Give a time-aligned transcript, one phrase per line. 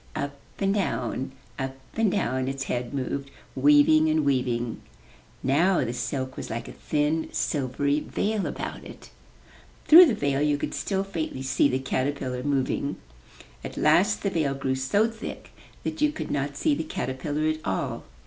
[0.15, 4.81] Up and down, up and down its head moved, weaving and weaving.
[5.43, 9.11] Now the silk was like a thin, silvery veil about it.
[9.85, 12.95] Through the veil you could still faintly see the caterpillar moving.
[13.63, 15.51] At last the veil grew so thick
[15.83, 18.03] that you could not see the caterpillar at all.